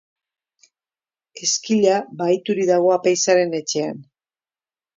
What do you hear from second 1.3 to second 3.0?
Ezkila bahiturik dago